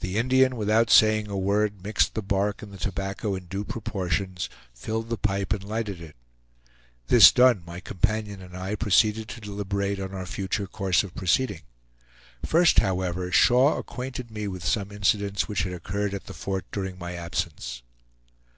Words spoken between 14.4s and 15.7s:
with some incidents which